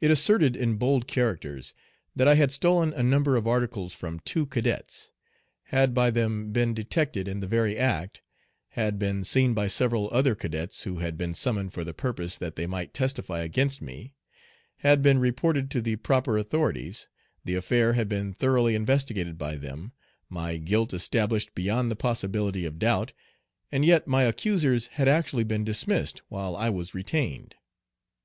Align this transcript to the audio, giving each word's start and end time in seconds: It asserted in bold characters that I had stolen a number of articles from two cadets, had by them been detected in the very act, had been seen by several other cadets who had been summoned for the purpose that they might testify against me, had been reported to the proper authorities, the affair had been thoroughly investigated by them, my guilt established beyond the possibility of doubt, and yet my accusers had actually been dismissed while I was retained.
It 0.00 0.10
asserted 0.10 0.56
in 0.56 0.78
bold 0.78 1.06
characters 1.06 1.72
that 2.16 2.26
I 2.26 2.34
had 2.34 2.50
stolen 2.50 2.92
a 2.92 3.04
number 3.04 3.36
of 3.36 3.46
articles 3.46 3.94
from 3.94 4.18
two 4.24 4.46
cadets, 4.46 5.12
had 5.66 5.94
by 5.94 6.10
them 6.10 6.50
been 6.50 6.74
detected 6.74 7.28
in 7.28 7.38
the 7.38 7.46
very 7.46 7.76
act, 7.78 8.20
had 8.70 8.98
been 8.98 9.22
seen 9.22 9.54
by 9.54 9.68
several 9.68 10.08
other 10.10 10.34
cadets 10.34 10.82
who 10.82 10.98
had 10.98 11.16
been 11.16 11.34
summoned 11.34 11.72
for 11.72 11.84
the 11.84 11.94
purpose 11.94 12.36
that 12.36 12.56
they 12.56 12.66
might 12.66 12.92
testify 12.92 13.38
against 13.44 13.80
me, 13.80 14.12
had 14.78 15.02
been 15.02 15.20
reported 15.20 15.70
to 15.70 15.80
the 15.80 15.94
proper 15.94 16.36
authorities, 16.36 17.06
the 17.44 17.54
affair 17.54 17.92
had 17.92 18.08
been 18.08 18.34
thoroughly 18.34 18.74
investigated 18.74 19.38
by 19.38 19.54
them, 19.54 19.92
my 20.28 20.56
guilt 20.56 20.92
established 20.92 21.54
beyond 21.54 21.92
the 21.92 21.94
possibility 21.94 22.64
of 22.66 22.80
doubt, 22.80 23.12
and 23.70 23.84
yet 23.84 24.08
my 24.08 24.24
accusers 24.24 24.88
had 24.98 25.06
actually 25.06 25.44
been 25.44 25.62
dismissed 25.62 26.22
while 26.28 26.56
I 26.56 26.70
was 26.70 26.92
retained. 26.92 27.54